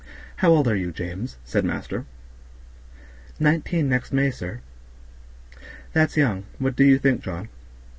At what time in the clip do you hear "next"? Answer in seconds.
3.87-4.11